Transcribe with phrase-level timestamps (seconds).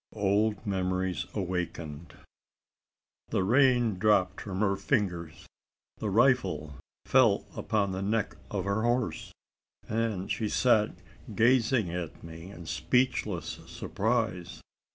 [0.15, 2.15] OLD MEMORIES AWAKENED.
[3.29, 5.45] The rein dropped from her fingers
[5.99, 6.73] the rifle
[7.05, 9.31] fell upon the neck of her horse,
[9.87, 10.95] and she sat
[11.35, 14.59] gazing at me in speechless surprise.